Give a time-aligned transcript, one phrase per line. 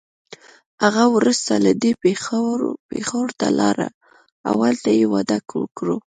[0.83, 1.91] هغه وروسته له دې
[2.93, 3.87] پېښور ته لاړه
[4.47, 5.87] او هلته يې واده وکړ.